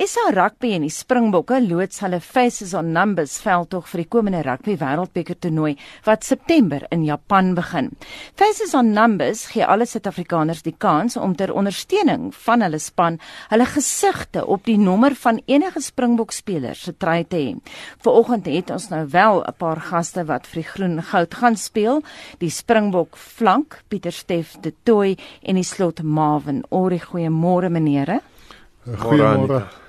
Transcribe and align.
SA 0.00 0.30
Rugby 0.32 0.70
en 0.72 0.84
die 0.86 0.92
Springbokke 0.92 1.58
loods 1.60 1.98
hulle 2.00 2.22
Faces 2.24 2.70
on 2.78 2.86
Numbers 2.94 3.34
veldtog 3.44 3.84
vir 3.90 4.00
die 4.00 4.08
komende 4.08 4.38
Rugby 4.46 4.78
Wêreldbeker 4.80 5.36
toernooi 5.36 5.74
wat 6.06 6.24
September 6.24 6.86
in 6.88 7.02
Japan 7.04 7.50
begin. 7.58 7.90
Faces 8.32 8.72
on 8.78 8.94
Numbers 8.96 9.42
gee 9.52 9.66
alle 9.66 9.84
Suid-Afrikaners 9.84 10.62
die 10.64 10.72
kans 10.72 11.18
om 11.20 11.34
ter 11.36 11.52
ondersteuning 11.52 12.30
van 12.46 12.64
hulle 12.64 12.80
span 12.80 13.18
hulle 13.50 13.66
gesigte 13.68 14.46
op 14.48 14.64
die 14.64 14.78
nommer 14.80 15.12
van 15.20 15.42
enige 15.44 15.82
Springbok 15.84 16.32
speler 16.32 16.80
se 16.80 16.96
trui 16.96 17.26
te 17.28 17.42
hê. 17.42 17.52
Vanoggend 18.00 18.48
het 18.48 18.72
ons 18.72 18.88
nou 18.94 19.04
wel 19.04 19.44
'n 19.44 19.56
paar 19.58 19.84
gaste 19.90 20.24
wat 20.24 20.46
vir 20.46 20.62
die 20.62 20.70
groen 20.70 21.02
goud 21.02 21.34
gaan 21.34 21.56
speel, 21.56 22.02
die 22.38 22.50
Springbok 22.50 23.16
flank 23.16 23.82
Pieter 23.88 24.12
Steff 24.12 24.56
de 24.62 24.72
Tooi 24.82 25.18
en 25.42 25.54
die 25.56 25.68
slot 25.74 26.02
Marvin. 26.02 26.64
Ore 26.70 26.98
goeiemôre 26.98 27.68
menere. 27.68 28.20
Goeiemôre. 28.86 29.79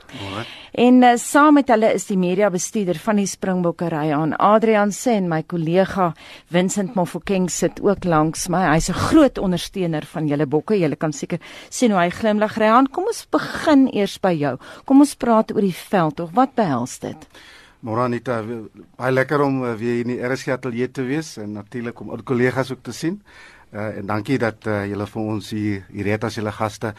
En 0.71 1.03
uh, 1.03 1.13
saam 1.19 1.53
met 1.59 1.69
hulle 1.71 1.91
is 1.95 2.05
die 2.07 2.17
media 2.19 2.49
bestuurder 2.51 2.99
van 2.99 3.19
die 3.19 3.27
Springbokke 3.27 3.89
aan 3.91 4.35
Adrian 4.35 4.91
Sen, 4.91 5.27
my 5.27 5.41
kollega 5.43 6.13
Vincent 6.51 6.95
Mofokeng 6.95 7.49
sit 7.51 7.81
ook 7.81 8.03
langs 8.03 8.47
my. 8.47 8.63
Hy's 8.73 8.89
'n 8.89 8.93
groot 8.93 9.37
ondersteuner 9.37 10.05
van 10.05 10.27
julle 10.27 10.45
bokke. 10.45 10.79
Julle 10.79 10.95
kan 10.95 11.13
seker 11.13 11.39
sien 11.69 11.91
hoe 11.91 11.99
hy 11.99 12.09
glimlag. 12.09 12.57
Ryan, 12.57 12.87
kom 12.87 13.05
ons 13.07 13.27
begin 13.29 13.87
eers 13.93 14.19
by 14.19 14.33
jou. 14.33 14.57
Kom 14.85 14.99
ons 14.99 15.15
praat 15.15 15.51
oor 15.51 15.61
die 15.61 15.75
veld 15.89 16.19
of 16.19 16.31
wat 16.33 16.55
behels 16.55 16.99
dit? 16.99 17.27
Môre 17.81 18.01
Anita, 18.01 18.43
baie 18.97 19.11
lekker 19.11 19.41
om 19.41 19.63
uh, 19.63 19.73
weer 19.73 20.01
in 20.01 20.07
die 20.07 20.21
RSG 20.21 20.47
ateljee 20.47 20.91
te 20.91 21.03
wees 21.03 21.37
en 21.37 21.53
natuurlik 21.53 21.99
om 21.99 22.09
al 22.09 22.23
kollegas 22.23 22.71
ook 22.71 22.83
te 22.83 22.91
sien. 22.93 23.21
Uh, 23.73 23.97
en 23.97 24.05
dankie 24.05 24.37
dat 24.37 24.67
uh, 24.67 24.85
julle 24.85 25.07
vir 25.07 25.21
ons 25.21 25.49
hier 25.49 25.85
hier 25.91 26.05
het 26.05 26.23
as 26.23 26.35
julle 26.35 26.51
gaste. 26.51 26.93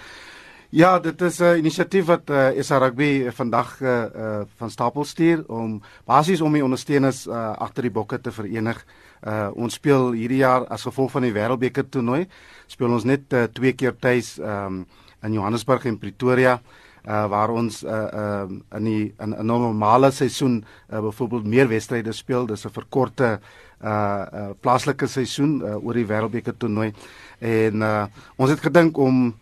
Ja, 0.73 0.99
dit 0.99 1.21
is 1.21 1.39
'n 1.39 1.57
inisiatief 1.61 2.07
wat 2.07 2.31
uh, 2.31 2.49
SA 2.63 2.79
Rugby 2.79 3.31
vandag 3.31 3.81
uh, 3.81 4.05
uh, 4.17 4.41
van 4.57 4.71
stapel 4.71 5.05
stuur 5.05 5.45
om 5.47 5.83
basies 6.05 6.41
om 6.41 6.53
die 6.53 6.65
ondersteuners 6.65 7.27
uh, 7.27 7.53
agter 7.53 7.83
die 7.83 7.91
bokke 7.91 8.21
te 8.21 8.33
verenig. 8.33 8.87
Uh, 9.21 9.51
ons 9.55 9.75
speel 9.75 10.13
hierdie 10.13 10.39
jaar 10.39 10.65
as 10.67 10.83
gevolg 10.83 11.11
van 11.11 11.23
die 11.23 11.33
Wêreldbeker 11.33 11.89
toernooi, 11.89 12.25
speel 12.67 12.89
ons 12.89 13.05
net 13.05 13.33
uh, 13.33 13.43
twee 13.53 13.73
keer 13.73 13.99
tuis 14.01 14.39
um, 14.39 14.87
in 15.23 15.33
Johannesburg 15.33 15.85
en 15.85 15.99
Pretoria. 15.99 16.61
Uh, 17.05 17.27
waar 17.29 17.51
ons 17.51 17.83
uh, 17.85 17.91
uh, 17.93 18.49
in 18.79 18.85
die 18.85 19.15
in 19.21 19.35
'n 19.35 19.47
normale 19.47 20.11
seisoen 20.11 20.65
uh, 20.65 21.01
byvoorbeeld 21.01 21.47
meer 21.47 21.69
wedstryde 21.69 22.13
speel, 22.13 22.47
dis 22.47 22.65
'n 22.65 22.73
verkorte 22.73 23.41
uh, 23.85 23.89
uh 23.91 24.51
plaaslike 24.61 25.07
seisoen 25.07 25.61
uh, 25.61 25.85
oor 25.85 25.95
die 25.95 26.07
Wêreldbeker 26.07 26.57
toernooi 26.57 26.93
en 27.41 27.83
uh, 27.83 28.05
ons 28.37 28.51
het 28.51 28.61
gedink 28.61 28.97
om 28.97 29.35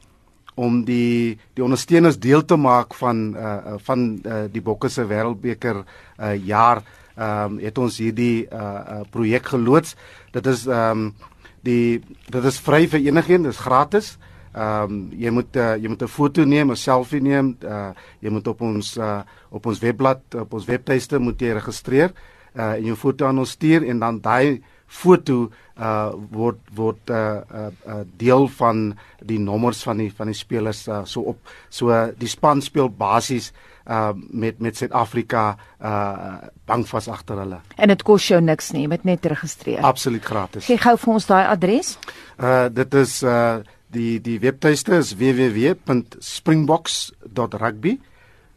om 0.55 0.85
die 0.85 1.39
die 1.55 1.65
ondersteuners 1.65 2.19
deel 2.19 2.45
te 2.45 2.57
maak 2.57 2.95
van 2.95 3.35
uh 3.37 3.77
van 3.87 4.21
uh, 4.25 4.45
die 4.53 4.63
Bokke 4.63 4.89
se 4.89 5.05
Wêreldbeker 5.07 5.85
uh 5.85 6.35
jaar 6.47 6.83
ehm 7.17 7.53
um, 7.53 7.59
het 7.59 7.79
ons 7.79 7.99
hierdie 7.99 8.47
uh, 8.47 8.59
uh 8.59 9.01
projek 9.11 9.47
geloods. 9.53 9.97
Dit 10.33 10.47
is 10.47 10.67
ehm 10.67 11.07
um, 11.07 11.15
die 11.63 12.01
dit 12.31 12.45
is 12.45 12.61
vry 12.61 12.87
vir 12.89 13.01
enigiemand, 13.01 13.45
dit 13.45 13.55
is 13.55 13.61
gratis. 13.61 14.19
Ehm 14.53 14.83
um, 14.83 15.03
jy 15.13 15.31
moet 15.31 15.57
uh, 15.57 15.77
jy 15.77 15.89
moet 15.89 16.03
'n 16.03 16.09
foto 16.09 16.45
neem, 16.45 16.71
'n 16.71 16.77
selfie 16.77 17.21
neem, 17.21 17.57
uh 17.63 17.91
jy 18.21 18.31
moet 18.31 18.47
op 18.49 18.61
ons 18.61 18.97
uh 18.97 19.23
op 19.51 19.67
ons 19.67 19.79
webblad, 19.79 20.23
op 20.35 20.55
ons 20.55 20.65
webtuiste 20.65 21.19
moet 21.19 21.41
jy 21.41 21.53
registreer 21.53 22.13
uh 22.57 22.75
en 22.79 22.85
jou 22.85 22.97
foto 22.97 23.27
aan 23.27 23.39
ons 23.39 23.51
stuur 23.51 23.87
en 23.87 23.99
dan 23.99 24.21
daai 24.21 24.63
foto 24.91 25.47
uh 25.79 26.11
word 26.35 26.59
word 26.75 26.99
uh, 27.15 27.47
uh 27.47 27.71
uh 27.87 28.03
deel 28.19 28.51
van 28.59 28.99
die 29.23 29.39
nommers 29.39 29.85
van 29.87 30.03
die 30.03 30.11
van 30.15 30.27
die 30.33 30.37
spelers 30.37 30.89
uh, 30.89 31.05
so 31.07 31.21
op 31.31 31.39
so 31.71 31.91
uh, 31.95 32.09
die 32.19 32.29
span 32.29 32.63
speel 32.63 32.91
basies 32.91 33.53
uh 33.87 34.11
met 34.15 34.59
met 34.61 34.77
Suid-Afrika 34.77 35.57
uh 35.81 36.35
bankvas 36.67 37.09
agter 37.09 37.37
hulle. 37.43 37.61
En 37.77 37.89
dit 37.89 38.03
kos 38.07 38.29
jou 38.29 38.41
niks 38.43 38.73
nie, 38.75 38.83
jy 38.85 38.89
moet 38.93 39.05
net 39.09 39.27
registreer. 39.31 39.81
Absoluut 39.87 40.25
gratis. 40.25 40.65
Gee 40.67 40.79
gou 40.79 40.97
vir 40.99 41.15
ons 41.15 41.27
daai 41.27 41.47
adres. 41.47 41.99
Uh 42.39 42.69
dit 42.75 42.95
is 43.01 43.23
uh 43.23 43.59
die 43.91 44.21
die 44.23 44.39
webtuiste 44.43 44.95
is 44.99 45.15
www.springboks.rugby. 45.19 47.99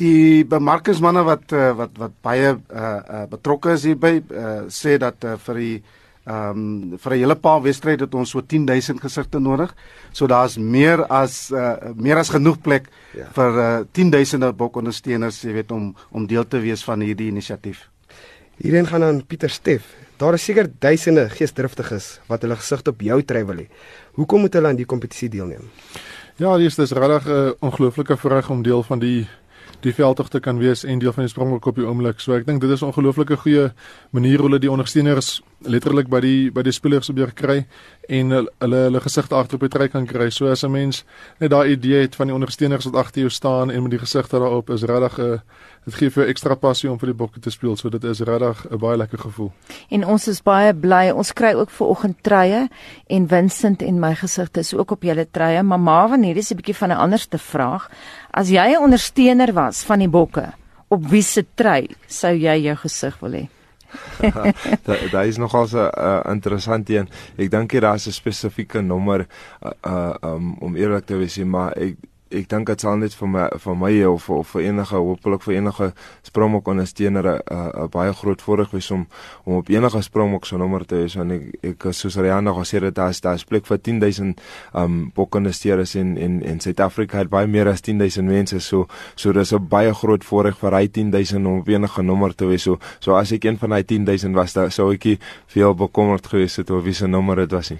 die 0.00 0.44
bemarkingsmanne 0.48 1.20
wat 1.28 1.52
uh, 1.52 1.70
wat 1.76 1.98
wat 2.00 2.14
baie 2.24 2.54
uh, 2.54 2.82
uh 2.82 3.24
betrokke 3.28 3.74
is 3.76 3.84
hierby 3.84 4.22
uh, 4.22 4.62
sê 4.72 4.96
dat 4.96 5.26
uh, 5.28 5.34
vir 5.46 5.60
die 5.60 5.74
ehm 6.22 6.62
um, 6.62 6.98
vir 7.02 7.12
'n 7.12 7.18
hele 7.18 7.36
paar 7.36 7.60
wedstryde 7.62 8.04
het 8.04 8.14
ons 8.14 8.30
so 8.30 8.40
10000 8.40 9.00
gesigte 9.00 9.38
nodig. 9.38 9.74
So 10.12 10.26
daar's 10.26 10.56
meer 10.56 11.04
as 11.06 11.50
uh 11.50 11.92
meer 11.94 12.16
as 12.16 12.30
genoeg 12.30 12.60
plek 12.60 12.88
ja. 13.14 13.26
vir 13.34 13.52
uh 13.58 13.84
10000 13.92 14.56
bokondersteuners, 14.56 15.42
jy 15.42 15.52
weet 15.52 15.70
om 15.72 15.94
om 16.10 16.26
deel 16.26 16.48
te 16.48 16.60
wees 16.60 16.84
van 16.84 17.00
hierdie 17.00 17.28
inisiatief. 17.28 17.90
Hierheen 18.56 18.86
gaan 18.86 19.02
aan 19.02 19.26
Pieter 19.26 19.50
Steff. 19.50 19.84
Daar 20.22 20.34
is 20.34 20.44
seker 20.46 20.68
duisende 20.78 21.24
geesdriftiges 21.34 22.04
wat 22.30 22.44
hulle 22.44 22.54
gesig 22.54 22.84
op 22.86 23.00
jou 23.02 23.16
trei 23.26 23.40
wil 23.48 23.64
hê. 23.64 23.64
Hoekom 24.14 24.44
moet 24.44 24.54
hulle 24.54 24.70
aan 24.70 24.78
die 24.78 24.86
kompetisie 24.86 25.26
deelneem? 25.32 25.64
Ja, 26.38 26.52
dis 26.62 26.78
dis 26.78 26.94
regtig 26.94 27.26
'n 27.26 27.30
uh, 27.30 27.50
ongelooflike 27.58 28.16
voorreg 28.16 28.50
om 28.50 28.62
deel 28.62 28.82
van 28.82 28.98
die 29.02 29.26
die 29.82 29.94
veldtog 29.94 30.28
te 30.30 30.40
kan 30.40 30.58
wees 30.58 30.84
en 30.84 30.98
deel 30.98 31.12
van 31.12 31.24
die 31.24 31.30
springbok 31.32 31.66
op 31.66 31.76
die 31.76 31.86
oomblik. 31.86 32.20
So 32.20 32.36
ek 32.36 32.46
dink 32.46 32.60
dit 32.60 32.70
is 32.70 32.82
'n 32.82 32.92
ongelooflike 32.92 33.36
goeie 33.36 33.72
manier 34.10 34.38
hoe 34.38 34.46
hulle 34.46 34.60
die 34.60 34.70
ondersteuners 34.70 35.42
letterlik 35.60 36.08
by 36.08 36.20
die 36.20 36.50
by 36.50 36.62
die 36.62 36.72
spelers 36.72 37.10
op 37.10 37.16
hier 37.16 37.32
kry 37.34 37.66
en 38.08 38.30
hulle 38.30 38.50
hulle 38.76 39.00
gesigte 39.00 39.34
agter 39.34 39.54
op 39.54 39.60
die 39.60 39.68
trek 39.68 39.90
kan 39.90 40.06
kry. 40.06 40.30
So 40.30 40.46
as 40.46 40.62
'n 40.62 40.70
mens 40.70 41.04
net 41.40 41.50
daai 41.50 41.72
idee 41.72 42.00
het 42.00 42.14
van 42.14 42.26
die 42.26 42.34
ondersteuners 42.34 42.84
wat 42.84 42.94
agter 42.94 43.20
jou 43.20 43.30
staan 43.30 43.70
en 43.70 43.82
met 43.82 43.90
die 43.90 43.98
gesigte 43.98 44.38
daarop 44.38 44.70
is 44.70 44.82
regtig 44.82 45.18
'n 45.18 45.22
uh, 45.22 45.38
dit 45.84 45.94
gee 45.94 46.10
vir 46.14 46.28
ekstra 46.30 46.54
passie 46.54 46.90
om 46.90 46.98
vir 47.00 47.12
die 47.12 47.18
bokke 47.18 47.40
te 47.42 47.50
speel. 47.50 47.76
So 47.76 47.90
dit 47.90 48.04
is 48.04 48.20
regtig 48.20 48.66
'n 48.70 48.78
baie 48.78 48.96
lekker 48.96 49.18
gevoel. 49.18 49.52
En 49.90 50.04
ons 50.06 50.28
is 50.28 50.42
baie 50.42 50.74
bly. 50.74 51.10
Ons 51.10 51.32
kry 51.32 51.54
ook 51.54 51.70
ver 51.70 51.86
oggend 51.86 52.22
treie 52.22 52.68
en 53.06 53.28
Vincent 53.28 53.82
en 53.82 54.00
my 54.00 54.14
gesigte 54.14 54.60
is 54.60 54.74
ook 54.74 54.90
op 54.90 55.02
julle 55.02 55.26
treie. 55.30 55.62
Maar 55.62 55.80
Marvin, 55.80 56.22
hier 56.22 56.36
is 56.36 56.50
'n 56.50 56.56
bietjie 56.56 56.76
van 56.76 56.88
'n 56.90 56.96
anderste 56.98 57.38
vraag. 57.38 57.90
As 58.30 58.48
jy 58.48 58.74
'n 58.74 58.82
ondersteuner 58.82 59.52
was 59.52 59.82
van 59.82 59.98
die 59.98 60.08
bokke, 60.08 60.52
op 60.88 61.06
wie 61.06 61.22
se 61.22 61.46
trei 61.54 61.88
sou 62.06 62.34
jy 62.34 62.62
jou 62.62 62.76
gesig 62.76 63.18
wil 63.20 63.32
hê? 63.32 63.48
Daar 65.12 65.26
is 65.26 65.36
nog 65.36 65.54
also 65.54 65.78
'n 65.78 65.98
uh, 65.98 66.20
interessant 66.28 66.90
een. 66.90 67.08
Ek 67.36 67.50
dink 67.50 67.70
hier 67.70 67.80
daar's 67.80 68.06
'n 68.06 68.12
spesifieke 68.12 68.80
nommer 68.80 69.26
uh, 69.62 69.70
uh, 69.86 70.14
um, 70.20 70.54
om 70.58 70.76
eerlik 70.76 71.04
te 71.06 71.16
wees, 71.16 71.36
maar 71.36 71.72
ek 71.72 71.96
ek 72.32 72.48
dink 72.48 72.66
dit 72.66 72.80
sal 72.80 72.96
net 72.96 73.14
vir 73.14 73.28
my 73.28 73.48
vir 73.64 73.76
my 73.76 73.92
of 74.08 74.28
of 74.30 74.54
vir 74.54 74.62
enige 74.62 74.96
hopelik 74.96 75.42
vir 75.42 75.54
enige 75.54 75.92
springbok 76.22 76.68
ondersteuner 76.68 77.26
'n 77.28 77.40
uh, 77.52 77.68
uh, 77.82 77.88
baie 77.88 78.12
groot 78.12 78.42
voordeel 78.42 78.72
wees 78.72 78.90
om 78.90 79.06
om 79.44 79.56
op 79.56 79.68
enige 79.68 80.02
springbok 80.02 80.46
se 80.46 80.56
nommer 80.56 80.86
te 80.86 80.94
hê. 80.94 81.20
En 81.20 81.30
ek 81.30 81.42
ek 81.62 81.92
soos 81.92 82.16
Rihanna 82.16 82.52
gesê 82.52 82.80
het 82.82 82.94
daar 82.94 83.10
is 83.10 83.20
daar 83.20 83.34
is 83.34 83.44
plek 83.44 83.66
vir 83.66 83.78
10000 83.78 84.40
um 84.74 85.10
bok 85.14 85.34
ondersteuners 85.34 85.94
in 85.94 86.16
in 86.16 86.42
in 86.42 86.60
Suid-Afrika 86.60 87.18
het 87.18 87.28
baie 87.28 87.46
meer 87.46 87.68
as 87.68 87.80
10000 87.80 88.26
mense 88.26 88.60
so 88.60 88.86
so 89.14 89.32
dis 89.32 89.52
'n 89.52 89.68
baie 89.68 89.94
groot 89.94 90.24
voordeel 90.24 90.54
vir 90.54 90.72
hy 90.72 90.86
10000 90.88 91.46
om 91.46 91.58
op 91.58 91.68
enige 91.68 92.02
nommer 92.02 92.34
te 92.34 92.46
wees. 92.46 92.62
So 92.62 92.78
so 93.00 93.14
as 93.14 93.32
ek 93.32 93.44
een 93.44 93.58
van 93.58 93.70
daai 93.70 93.84
10000 93.84 94.34
was, 94.34 94.52
dan 94.52 94.70
sou 94.70 94.92
ek 94.92 95.18
veel 95.46 95.74
bekommerd 95.74 96.26
gewees 96.26 96.56
het 96.56 96.70
oor 96.70 96.82
wie 96.82 96.94
se 96.94 97.06
nommer 97.06 97.36
dit 97.36 97.50
was 97.50 97.70
nie. 97.70 97.78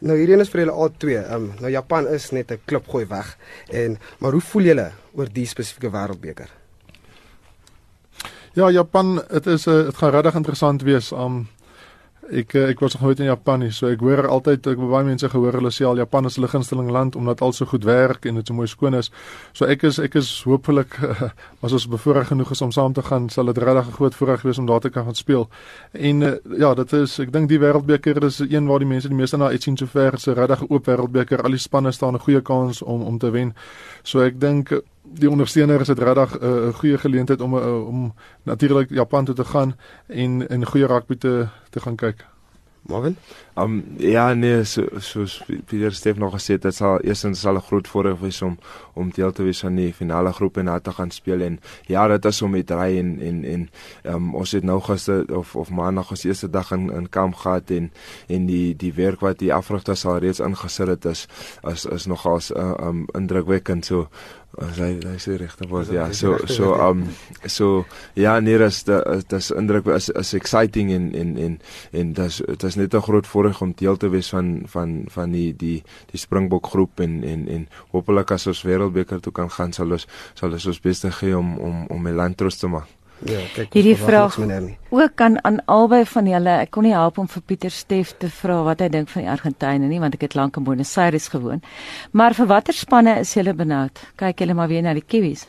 Nou 0.00 0.16
hierdie 0.18 0.34
een 0.34 0.40
is 0.40 0.50
vir 0.50 0.64
julle 0.64 0.72
al 0.72 0.92
twee. 0.96 1.18
Ehm 1.18 1.34
um, 1.34 1.52
nou 1.60 1.70
Japan 1.70 2.08
is 2.08 2.30
net 2.30 2.50
'n 2.50 2.60
klip 2.64 2.88
gooi 2.88 3.06
weg. 3.06 3.36
En 3.70 3.98
maar 4.18 4.32
hoe 4.32 4.40
voel 4.40 4.62
julle 4.62 4.92
oor 5.14 5.28
die 5.32 5.46
spesifieke 5.46 5.90
wêreldbeker? 5.90 6.50
Ja, 8.54 8.70
Japan, 8.70 9.22
dit 9.30 9.46
is 9.46 9.66
'n 9.66 9.70
uh, 9.70 9.84
dit 9.84 9.96
gaan 9.96 10.10
regtig 10.10 10.34
interessant 10.34 10.82
wees. 10.82 11.12
Um 11.12 11.48
Ek 12.32 12.54
eh, 12.54 12.70
ek 12.72 12.80
was 12.80 12.94
nog 12.94 13.02
nooit 13.02 13.20
in 13.20 13.26
Japan 13.26 13.60
nie, 13.60 13.70
so 13.72 13.88
ek 13.90 14.00
hoor 14.00 14.26
altyd 14.32 14.66
ek 14.70 14.78
baie 14.80 15.04
mense 15.04 15.28
gehoor 15.28 15.58
hulle 15.58 15.72
sê 15.74 15.84
al 15.84 15.98
Japan 16.00 16.24
is 16.24 16.38
hulle 16.38 16.48
gunsteling 16.48 16.88
land 16.94 17.18
omdat 17.20 17.42
al 17.44 17.52
so 17.52 17.68
goed 17.68 17.84
werk 17.84 18.24
en 18.24 18.40
dit 18.40 18.46
so 18.48 18.56
mooi 18.56 18.68
skoon 18.70 18.96
is. 18.96 19.10
So 19.52 19.68
ek 19.68 19.84
is 19.84 19.98
ek 20.00 20.16
is 20.20 20.30
hopelik 20.48 20.96
as 21.64 21.72
ons 21.72 21.86
bevoorreg 21.90 22.30
genoeg 22.32 22.54
is 22.56 22.62
om 22.64 22.72
saam 22.72 22.96
te 22.96 23.04
gaan, 23.04 23.28
sal 23.28 23.52
dit 23.52 23.58
regtig 23.58 23.88
'n 23.88 23.96
groot 23.98 24.14
voorreg 24.14 24.42
wees 24.42 24.58
om 24.58 24.66
daar 24.66 24.80
te 24.80 24.90
kan 24.90 25.04
gaan 25.04 25.14
speel. 25.14 25.48
En 25.92 26.22
uh, 26.22 26.32
ja, 26.58 26.74
dit 26.74 26.92
is 26.92 27.18
ek 27.18 27.32
dink 27.32 27.48
die 27.48 27.60
wêreldbeker 27.60 28.24
is 28.24 28.40
een 28.40 28.66
waar 28.66 28.78
die 28.78 28.88
mense 28.88 29.08
die 29.08 29.16
meeste 29.16 29.36
na 29.36 29.52
uitsien 29.52 29.76
sover, 29.76 30.18
so 30.18 30.32
regtig 30.32 30.62
'n 30.62 30.72
oop 30.72 30.86
wêreldbeker. 30.86 31.42
Al 31.44 31.50
die 31.50 31.60
spanne 31.60 31.92
staan 31.92 32.14
'n 32.14 32.24
goeie 32.24 32.40
kans 32.40 32.82
om 32.82 33.02
om 33.02 33.18
te 33.18 33.30
wen. 33.30 33.54
So 34.02 34.20
ek 34.20 34.40
dink 34.40 34.72
die 35.04 35.30
ondersteuner 35.30 35.80
is 35.80 35.86
dit 35.86 35.98
regtig 35.98 36.40
'n 36.40 36.44
uh, 36.44 36.74
goeie 36.74 36.98
geleentheid 36.98 37.40
om 37.40 37.54
uh, 37.54 37.86
om 37.86 38.14
natuurlik 38.42 38.90
Japan 38.90 39.24
toe 39.24 39.34
te 39.34 39.44
gaan 39.44 39.76
en 40.06 40.48
in 40.48 40.66
goeie 40.66 40.86
rugby 40.86 41.16
te 41.16 41.48
te 41.70 41.80
gaan 41.80 41.96
kyk. 41.96 42.26
Marvin? 42.84 43.16
Um 43.56 43.84
ja 43.96 44.34
nee, 44.34 44.64
so 44.64 44.84
soos 44.98 45.38
Pieter 45.46 45.92
Steef 45.94 46.16
nog 46.16 46.34
gesê 46.34 46.56
het, 46.58 46.62
dit 46.66 46.74
sal 46.74 47.00
eerstens 47.00 47.40
sal 47.40 47.56
'n 47.56 47.60
groot 47.60 47.88
voordeel 47.88 48.18
wees 48.20 48.42
om 48.42 48.58
om 48.92 49.10
deel 49.10 49.32
te 49.32 49.42
wees 49.42 49.60
van 49.60 49.74
die 49.74 49.92
finale 49.94 50.32
groep 50.32 50.56
en 50.56 50.64
daar 50.64 50.80
te 50.80 50.92
gaan 50.92 51.10
speel 51.10 51.40
en 51.40 51.60
ja, 51.86 52.08
dit 52.08 52.24
is 52.24 52.42
om 52.42 52.50
met 52.50 52.70
ry 52.70 52.98
en 52.98 53.20
en 53.20 53.44
en 53.44 53.70
um 54.02 54.34
ons 54.34 54.52
het 54.52 54.64
nou 54.64 54.80
gister 54.80 55.36
of 55.36 55.56
of 55.56 55.70
maandag 55.70 56.10
ons 56.10 56.24
eerste 56.24 56.50
dag 56.50 56.72
in 56.72 56.90
in 56.90 57.08
kamp 57.08 57.34
gehad 57.34 57.70
en 57.70 57.92
en 58.28 58.46
die 58.46 58.76
die 58.76 58.92
werk 58.92 59.20
wat 59.20 59.38
die 59.38 59.54
afrigters 59.54 60.04
al 60.04 60.18
reeds 60.18 60.40
ingesit 60.40 60.88
het 60.88 61.04
is 61.04 61.26
is 61.62 61.84
is 61.84 62.06
nogals 62.06 62.50
uh, 62.50 62.74
um 62.80 63.06
indrukwekkend 63.12 63.84
so 63.84 64.08
hy 64.58 64.90
hy 65.02 65.18
sê 65.22 65.36
regte 65.40 65.68
woord 65.68 65.90
ja. 65.92 66.06
so 66.12 66.36
so 66.46 66.74
um 66.74 67.04
so 67.46 67.84
ja 68.14 68.40
nee 68.40 68.58
dis 68.58 68.84
dis 69.28 69.50
indruk 69.50 69.86
is 69.96 70.08
is 70.10 70.34
exciting 70.34 70.92
en 70.92 71.12
en 71.14 71.36
en 71.36 71.58
en 71.92 72.12
dis 72.12 72.40
dit 72.46 72.64
is 72.64 72.76
net 72.76 72.94
'n 72.94 73.06
groot 73.08 73.26
voorreg 73.26 73.62
om 73.62 73.72
deel 73.76 73.96
te 73.96 74.08
wees 74.08 74.28
van 74.28 74.62
van 74.66 75.04
van 75.08 75.32
die 75.32 75.52
die 75.56 75.82
die 76.10 76.18
Springbok 76.18 76.66
groep 76.66 77.00
en 77.00 77.22
en 77.24 77.48
en 77.48 77.68
hopelik 77.92 78.30
as 78.30 78.46
ons 78.46 78.62
wêreldbeker 78.62 79.20
toe 79.20 79.32
kan 79.32 79.50
gaan 79.50 79.72
sal 79.72 79.92
ons 79.92 80.06
sal 80.34 80.52
ons 80.52 80.80
beste 80.80 81.10
gee 81.10 81.36
om 81.38 81.58
om 81.58 81.86
om 81.86 82.08
'n 82.08 82.16
land 82.16 82.36
trots 82.36 82.58
te 82.58 82.68
maak 82.68 82.88
Ja, 83.22 83.38
kyk. 83.54 83.72
Hierdie 83.72 83.96
vraag 83.96 84.34
ook 84.94 85.14
kan 85.14 85.44
aan 85.44 85.64
albei 85.64 86.04
van 86.06 86.26
julle. 86.26 86.54
Ek 86.62 86.70
kon 86.74 86.84
nie 86.86 86.92
help 86.94 87.18
om 87.18 87.28
vir 87.30 87.42
Pieter 87.46 87.72
Steef 87.72 88.12
te 88.18 88.28
vra 88.30 88.60
wat 88.66 88.82
hy 88.82 88.88
dink 88.92 89.08
van 89.10 89.24
die 89.24 89.30
Argentynë 89.30 89.88
nie, 89.90 90.00
want 90.02 90.14
ek 90.18 90.26
het 90.26 90.36
lank 90.38 90.58
in 90.58 90.66
Buenos 90.66 90.92
Aires 91.00 91.26
gewoon. 91.32 91.62
Maar 92.12 92.34
vir 92.34 92.50
watter 92.50 92.76
spanne 92.76 93.16
is 93.22 93.32
julle 93.34 93.54
benoud? 93.56 94.02
Kyk 94.20 94.44
julle 94.44 94.54
maar 94.54 94.70
weer 94.70 94.84
na 94.86 94.94
die 94.94 95.02
Kiwis. 95.02 95.46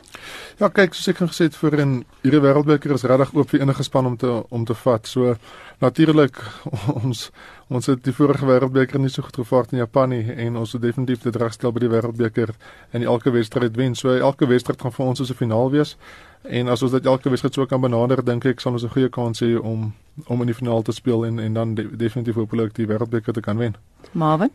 Ja, 0.58 0.70
kyk, 0.70 0.94
soos 0.94 1.12
ek 1.12 1.22
gesê 1.22 1.50
het 1.50 1.58
voor 1.58 1.78
in 1.82 1.94
hierdie 2.24 2.42
wêreldbeker 2.42 2.96
is 2.96 3.06
regtig 3.06 3.34
oop 3.36 3.52
vir 3.52 3.66
enige 3.66 3.86
span 3.86 4.10
om 4.10 4.16
te 4.18 4.32
om 4.50 4.64
te 4.66 4.74
vat. 4.86 5.06
So 5.06 5.36
natuurlik 5.82 6.40
ons 7.02 7.28
ons 7.68 7.90
het 7.90 8.02
die 8.06 8.14
vorige 8.14 8.46
wêreldbeker 8.46 9.02
nie 9.02 9.10
so 9.10 9.26
goed 9.26 9.42
gevaar 9.42 9.66
in 9.74 9.82
Japan 9.82 10.14
nie 10.14 10.22
en 10.46 10.56
ons 10.56 10.72
het 10.72 10.82
definitief 10.82 11.26
dit 11.26 11.36
regstel 11.36 11.74
by 11.74 11.82
die 11.82 11.90
wêreldbeker 11.90 12.54
en 12.94 13.02
elke 13.02 13.34
wedstryd 13.34 13.76
wen. 13.76 13.94
So 13.94 14.14
elke 14.14 14.46
wedstryd 14.46 14.80
gaan 14.82 14.94
vir 14.94 15.06
ons 15.06 15.18
soos 15.18 15.30
'n 15.30 15.42
finaal 15.44 15.70
wees. 15.70 15.96
En 16.42 16.68
as 16.68 16.82
ons 16.82 16.92
dit 16.92 17.06
elke 17.06 17.28
wedstryd 17.28 17.54
so 17.54 17.66
kan 17.66 17.80
benader, 17.80 18.24
dink 18.24 18.44
ek 18.44 18.60
sal 18.60 18.72
ons 18.72 18.84
'n 18.84 18.88
goeie 18.88 19.08
kans 19.08 19.40
hê 19.40 19.56
om 19.60 19.92
om 20.26 20.40
in 20.40 20.46
die 20.46 20.54
finaal 20.54 20.82
te 20.82 20.92
speel 20.92 21.26
en 21.26 21.38
en 21.38 21.52
dan 21.52 21.74
de, 21.74 21.96
definitief 21.96 22.34
hopelik 22.34 22.74
die 22.74 22.86
wêreldbeker 22.86 23.32
te 23.32 23.40
kan 23.40 23.58
wen. 23.58 23.76
Marvin? 24.12 24.50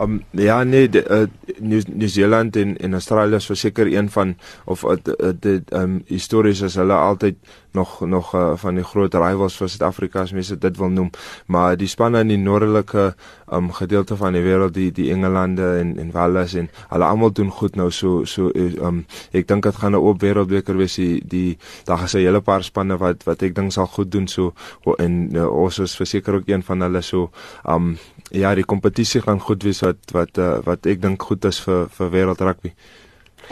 Um 0.00 0.22
ja 0.30 0.62
nee, 0.64 0.88
de, 0.88 1.04
uh, 1.10 1.56
New, 1.58 1.82
New 1.86 2.08
Zealand 2.08 2.56
en 2.56 2.76
en 2.78 2.92
Australië 2.92 3.34
is 3.34 3.46
verseker 3.46 3.92
een 3.92 4.10
van 4.10 4.36
of 4.64 4.84
uh, 4.84 4.96
dit 5.40 5.72
um 5.72 6.02
histories 6.06 6.60
is 6.60 6.74
hulle 6.74 6.94
altyd 6.94 7.36
nog 7.74 8.00
nog 8.00 8.34
uh, 8.34 8.52
van 8.56 8.74
die 8.74 8.84
groot 8.84 9.14
rivals 9.14 9.56
vir 9.56 9.68
Suid-Afrika 9.68 10.22
as 10.22 10.32
mense 10.32 10.58
dit 10.58 10.76
wil 10.76 10.90
noem, 10.90 11.10
maar 11.46 11.76
die 11.76 11.88
spanne 11.88 12.20
in 12.20 12.28
die 12.28 12.40
noordelike 12.40 13.12
um 13.52 13.72
gedeelte 13.72 14.16
van 14.16 14.32
die 14.32 14.42
wêreld, 14.44 14.74
die 14.74 14.90
die 14.92 15.10
Engelande 15.12 15.78
en 15.80 15.98
en 15.98 16.12
Wales 16.12 16.54
en 16.54 16.70
hulle 16.88 17.04
almal 17.04 17.32
doen 17.32 17.50
goed 17.50 17.76
nou 17.76 17.90
so 17.90 18.24
so 18.24 18.50
um 18.80 19.04
ek 19.32 19.48
dink 19.48 19.64
dit 19.64 19.76
gaan 19.76 19.92
'n 19.92 20.00
oop 20.00 20.22
wêreldbeker 20.22 20.76
wees 20.76 20.96
die 20.96 21.22
die 21.24 21.58
daar 21.84 22.04
is 22.04 22.14
'n 22.14 22.24
hele 22.24 22.40
paar 22.40 22.62
spanne 22.62 22.98
wat 22.98 23.24
wat 23.24 23.42
ek 23.42 23.54
dink 23.54 23.72
sal 23.72 23.86
goed 23.86 24.10
doen 24.10 24.28
so 24.28 24.54
en 24.98 25.36
uh, 25.36 25.48
ons 25.48 25.78
is 25.78 25.96
verseker 25.96 26.34
ook 26.34 26.48
een 26.48 26.62
van 26.62 26.80
hulle 26.80 27.02
so 27.02 27.30
um 27.64 27.98
ja, 28.32 28.54
die 28.56 28.64
kompetisie 28.64 29.20
gaan 29.20 29.40
goed 29.40 29.64
wees 29.66 29.82
wat 29.84 30.12
wat 30.16 30.38
uh, 30.40 30.58
wat 30.64 30.88
ek 30.88 31.02
dink 31.02 31.22
goed 31.22 31.44
is 31.48 31.60
vir 31.64 31.88
vir 31.92 32.12
wêreld 32.14 32.40
rugby. 32.40 32.72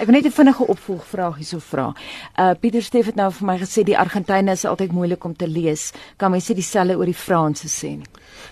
Ek 0.00 0.06
wil 0.08 0.14
net 0.16 0.24
'n 0.24 0.32
vinnige 0.32 0.66
opvolgvraag 0.66 1.36
hierso 1.36 1.58
vra. 1.60 1.92
Uh 2.38 2.54
Pieter 2.60 2.82
Steef 2.82 3.06
het 3.06 3.16
nou 3.16 3.30
vir 3.30 3.46
my 3.46 3.58
gesê 3.58 3.84
die 3.84 3.98
Argentynë 3.98 4.52
is 4.52 4.64
altyd 4.64 4.92
moeilik 4.92 5.24
om 5.24 5.36
te 5.36 5.48
lees. 5.48 5.92
Kan 6.16 6.30
mens 6.30 6.50
sê 6.50 6.54
dieselfde 6.54 6.96
oor 6.96 7.04
die 7.04 7.14
Franse 7.14 7.68
sê 7.68 7.96
nie? 7.98 8.08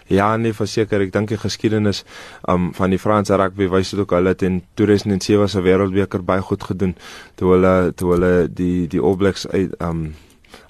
Ja, 0.07 0.37
nee, 0.37 0.53
verseker, 0.53 1.01
ek 1.01 1.13
dink 1.13 1.29
die 1.29 1.41
geskiedenis 1.41 2.05
um 2.49 2.75
van 2.75 2.91
die 2.91 2.99
Franse 2.99 3.37
rugby 3.37 3.69
wys 3.69 3.91
dit 3.91 4.01
ook 4.01 4.11
hulle 4.11 4.29
het 4.29 4.43
in 4.43 4.63
2007 4.75 5.49
se 5.49 5.61
wêreldbeker 5.61 6.23
baie 6.23 6.43
goed 6.43 6.63
gedoen 6.63 6.95
toe 7.37 7.53
hulle 7.55 7.93
toe 7.97 8.13
hulle 8.13 8.49
die 8.49 8.87
die 8.87 9.01
All 9.01 9.17
Blacks 9.17 9.47
uit 9.49 9.73
um 9.81 10.15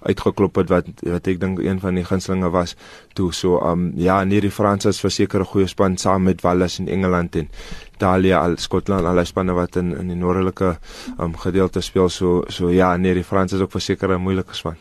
uitgeklop 0.09 0.61
het 0.63 0.73
wat 0.73 0.89
wat 1.03 1.31
ek 1.33 1.41
dink 1.43 1.61
een 1.65 1.81
van 1.81 1.99
die 1.99 2.05
gunstlinge 2.05 2.51
was 2.55 2.75
toe 3.19 3.31
so 3.33 3.61
um 3.71 3.93
ja 3.97 4.23
nee 4.25 4.41
die 4.41 4.55
Franse 4.59 4.89
is 4.89 5.01
verseker 5.05 5.41
'n 5.41 5.53
goeie 5.53 5.69
span 5.69 5.97
saam 5.97 6.23
met 6.23 6.43
Wales 6.43 6.79
en 6.79 6.89
Engeland 6.89 7.37
en 7.37 7.49
Italië 7.95 8.35
al 8.35 8.57
Skotland 8.57 9.07
al 9.07 9.17
die 9.17 9.25
spanne 9.25 9.53
wat 9.53 9.77
in 9.77 9.97
in 9.97 10.09
die 10.09 10.17
noordelike 10.17 10.77
um 11.19 11.37
gedeelte 11.37 11.81
speel 11.81 12.09
so 12.09 12.45
so 12.49 12.71
ja 12.71 12.97
nee 12.97 13.15
die 13.15 13.25
Franse 13.25 13.57
is 13.57 13.63
ook 13.63 13.73
verseker 13.73 14.11
'n 14.11 14.21
moeilike 14.21 14.55
span 14.55 14.77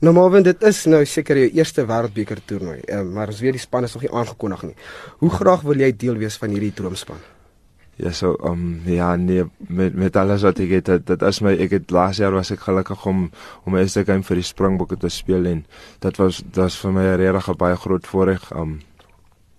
Nou 0.00 0.14
maar 0.14 0.42
dit 0.42 0.62
is 0.62 0.84
nou 0.86 1.04
seker 1.04 1.36
jou 1.36 1.48
eerste 1.58 1.82
wêreldbeker 1.82 2.38
toernooi, 2.44 2.80
um, 2.86 3.08
maar 3.12 3.28
as 3.28 3.40
weer 3.40 3.52
die 3.52 3.60
span 3.60 3.82
is 3.82 3.94
nog 3.94 4.02
nie 4.02 4.12
aangekondig 4.12 4.62
nie. 4.62 4.76
Hoe 5.18 5.30
graag 5.30 5.62
wil 5.66 5.74
jy 5.74 5.90
deel 5.96 6.16
wees 6.16 6.36
van 6.38 6.54
hierdie 6.54 6.72
droomspan? 6.72 7.18
Ja 7.98 8.12
so 8.14 8.36
um 8.46 8.80
ja 8.86 9.16
nee 9.16 9.44
met 9.58 9.94
met 9.94 10.16
alles 10.16 10.42
wat 10.46 10.58
ek 10.62 10.70
het 10.70 10.86
dit, 10.86 11.06
dit 11.06 11.22
is 11.22 11.40
my 11.42 11.56
ek 11.58 11.72
het 11.74 11.90
laas 11.90 12.20
jaar 12.22 12.36
was 12.36 12.52
ek 12.54 12.60
gelukkig 12.62 13.06
om 13.10 13.24
om 13.64 13.72
my 13.74 13.82
eerste 13.82 14.04
game 14.06 14.22
vir 14.22 14.38
die 14.38 14.46
Springbokke 14.46 14.96
te 14.96 15.10
speel 15.10 15.50
en 15.50 15.64
dit 16.06 16.20
was 16.22 16.38
dit's 16.46 16.78
vir 16.78 16.92
my 16.94 17.02
'n 17.02 17.18
regtig 17.18 17.56
baie 17.58 17.76
groot 17.76 18.06
voorreg 18.06 18.52
um 18.54 18.78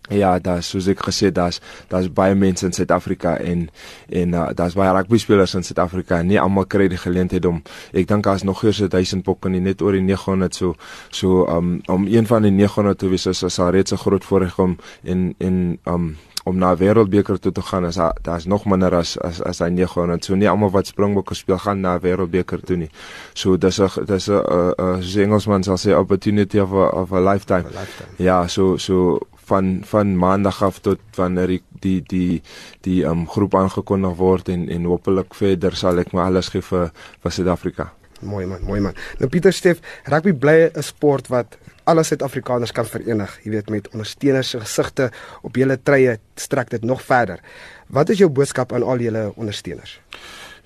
ja 0.10 0.40
daar 0.40 0.64
soos 0.64 0.88
ek 0.88 1.04
gesê 1.06 1.32
daar's 1.32 1.60
daar's 1.88 2.08
baie 2.14 2.36
mense 2.36 2.66
in 2.66 2.74
Suid-Afrika 2.74 3.38
en 3.38 3.70
en 4.10 4.34
uh, 4.34 4.48
daar's 4.56 4.74
baie 4.74 4.92
rugby 4.94 5.18
spelers 5.18 5.54
in 5.56 5.64
Suid-Afrika 5.64 6.22
nie 6.22 6.40
almal 6.40 6.66
kry 6.66 6.88
die 6.88 6.98
geleentheid 6.98 7.46
om 7.46 7.62
ek 7.94 8.08
dink 8.08 8.24
daar's 8.24 8.44
nog 8.44 8.64
eers 8.64 8.82
1000 8.82 9.24
pokke 9.24 9.50
nie 9.50 9.60
net 9.60 9.82
oor 9.82 9.92
die 9.92 10.02
900 10.02 10.56
so 10.56 10.76
so 11.12 11.46
um 11.48 11.82
om 11.88 12.08
een 12.08 12.28
van 12.28 12.44
die 12.44 12.52
900 12.52 12.98
te 12.98 13.10
wees 13.10 13.28
is 13.28 13.44
as 13.44 13.60
al 13.60 13.72
reeds 13.72 13.92
'n 13.94 13.98
groot 13.98 14.24
voorreg 14.24 14.60
om 14.60 14.78
en 15.04 15.36
en 15.38 15.80
um 15.86 16.16
om 16.44 16.58
na 16.58 16.76
wêreldbeker 16.78 17.40
toe 17.40 17.52
te 17.52 17.62
gaan 17.62 17.86
is 17.86 17.98
daar's 18.22 18.46
nog 18.46 18.66
minder 18.66 18.96
as 18.96 19.18
as 19.18 19.42
as 19.42 19.60
hy 19.60 19.70
900 19.70 20.24
so 20.26 20.36
nie 20.36 20.50
almal 20.50 20.72
wat 20.72 20.88
springbokke 20.88 21.36
speel 21.36 21.58
gaan 21.58 21.82
na 21.82 22.00
wêreldbeker 22.00 22.62
toe 22.66 22.78
nie. 22.78 22.90
So 23.34 23.58
dis 23.58 23.80
'n 23.80 24.06
dis 24.06 24.30
'n 24.30 25.02
soos 25.02 25.16
Engelsman 25.16 25.64
sal 25.64 25.78
sê 25.78 25.96
opportunity 25.96 26.60
of 26.60 26.72
a, 26.72 26.90
of 27.02 27.12
a 27.12 27.20
lifetime. 27.20 27.66
a 27.66 27.80
lifetime. 27.80 28.10
Ja 28.18 28.48
so 28.48 28.78
so 28.78 29.20
van 29.50 29.82
van 29.86 30.18
maandag 30.18 30.64
af 30.64 30.80
tot 30.80 31.00
wanneer 31.16 31.48
die 31.48 31.62
die 31.80 32.02
die 32.08 32.42
die 32.82 33.04
um, 33.08 33.28
groep 33.28 33.56
aangekondig 33.56 34.18
word 34.20 34.50
en 34.50 34.68
en 34.70 34.84
hopelik 34.92 35.36
verder 35.36 35.76
sal 35.76 36.02
ek 36.04 36.14
my 36.14 36.28
alles 36.28 36.52
gee 36.54 36.62
vir 36.62 36.92
vir 37.24 37.32
Suid-Afrika. 37.32 37.90
Mooi 38.22 38.46
man 38.46 38.64
mooi 38.68 38.80
man. 38.84 38.98
Nou 39.20 39.30
Pieter 39.32 39.56
Steef 39.56 39.82
rugby 40.12 40.34
bly 40.34 40.58
'n 40.70 40.84
sport 40.84 41.32
wat 41.34 41.58
alle 41.90 42.04
Suid-Afrikaners 42.06 42.74
kan 42.76 42.86
verenig. 42.86 43.38
Jy 43.44 43.54
weet 43.56 43.72
met 43.74 43.90
ondersteuners 43.94 44.54
se 44.54 44.62
gesigte 44.62 45.10
op 45.46 45.58
julle 45.58 45.78
treë 45.78 46.18
strek 46.40 46.70
dit 46.70 46.86
nog 46.86 47.02
verder. 47.06 47.42
Wat 47.90 48.10
is 48.14 48.22
jou 48.22 48.30
boodskap 48.30 48.74
aan 48.74 48.86
al 48.86 49.02
julle 49.02 49.30
ondersteuners? 49.36 49.98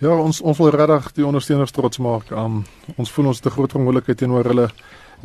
Ja, 0.04 0.12
ons 0.12 0.42
ons 0.42 0.58
wil 0.60 0.74
regtig 0.76 1.14
die 1.20 1.26
ondersteuners 1.26 1.72
trots 1.72 2.02
maak. 2.04 2.32
Um, 2.32 2.64
ons 2.98 3.12
voel 3.12 3.32
ons 3.32 3.40
'n 3.40 3.50
groot 3.50 3.72
verantwoordelikheid 3.72 4.18
teenoor 4.18 4.46
hulle 4.52 4.70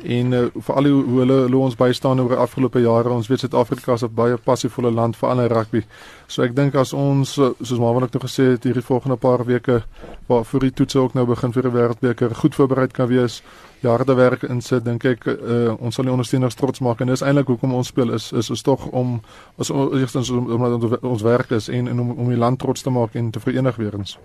en 0.05 0.33
uh, 0.33 0.45
vir 0.55 0.75
al 0.75 0.89
hoe, 0.91 1.03
hoe 1.05 1.21
hulle 1.23 1.39
hulle 1.47 1.62
ons 1.62 1.77
bystaan 1.79 2.21
oor 2.21 2.35
die 2.35 2.41
afgelope 2.41 2.81
jare. 2.81 3.11
Ons 3.15 3.29
weet 3.29 3.45
Suid-Afrika 3.45 3.95
is 3.95 4.05
'n 4.05 4.14
baie 4.14 4.37
passievolle 4.37 4.90
land 4.90 5.17
vir 5.17 5.28
ander 5.28 5.49
rugby. 5.49 5.85
So 6.26 6.43
ek 6.43 6.55
dink 6.55 6.75
as 6.75 6.93
ons 6.93 7.38
eh, 7.38 7.50
soos 7.62 7.81
ek 7.81 8.12
nou 8.14 8.21
gesê 8.21 8.52
het 8.52 8.64
hierdie 8.64 8.85
volgende 8.85 9.17
paar 9.17 9.45
weke 9.47 9.83
waar 10.28 10.45
vir 10.45 10.61
die 10.61 10.71
toetse 10.71 10.99
ook 10.99 11.14
nou 11.14 11.25
begin 11.26 11.52
vir 11.52 11.62
die 11.62 11.73
wêreldbeker 11.73 12.35
goed 12.35 12.55
voorberei 12.55 12.88
kan 12.88 13.09
wees, 13.09 13.43
harde 13.83 14.14
werk 14.14 14.43
insit, 14.43 14.85
dink 14.85 15.05
ek 15.05 15.26
uh, 15.26 15.75
ons 15.81 15.95
sal 15.95 16.05
die 16.05 16.12
ondersteuners 16.12 16.57
trots 16.59 16.81
maak 16.81 17.00
en 17.00 17.12
dis 17.12 17.23
eintlik 17.23 17.47
hoekom 17.47 17.75
ons 17.78 17.88
speel 17.88 18.12
is 18.12 18.33
is 18.33 18.50
is 18.50 18.62
tog 18.62 18.87
om 18.87 19.21
as 19.59 19.71
eerstens 19.71 20.31
om, 20.31 20.50
om 20.50 20.88
ons 21.02 21.23
werk 21.23 21.50
is 21.50 21.69
en 21.69 21.88
en 21.88 22.00
om 22.00 22.11
om 22.11 22.28
die 22.28 22.38
land 22.38 22.59
trots 22.59 22.83
te 22.83 22.90
maak 22.90 23.14
en 23.14 23.31
te 23.31 23.40
verenig 23.40 23.76
weer 23.76 23.95
eens. 23.95 24.19